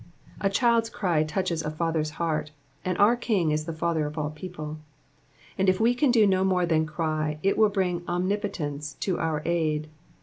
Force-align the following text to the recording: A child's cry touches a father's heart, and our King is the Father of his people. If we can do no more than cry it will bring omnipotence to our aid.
A 0.39 0.49
child's 0.49 0.89
cry 0.89 1.23
touches 1.23 1.61
a 1.61 1.69
father's 1.69 2.09
heart, 2.17 2.49
and 2.83 2.97
our 2.97 3.15
King 3.15 3.51
is 3.51 3.65
the 3.65 3.71
Father 3.71 4.07
of 4.07 4.15
his 4.15 4.31
people. 4.33 4.79
If 5.59 5.79
we 5.79 5.93
can 5.93 6.09
do 6.09 6.25
no 6.25 6.43
more 6.43 6.65
than 6.65 6.87
cry 6.87 7.37
it 7.43 7.55
will 7.55 7.69
bring 7.69 8.01
omnipotence 8.07 8.95
to 9.01 9.19
our 9.19 9.43
aid. 9.45 9.89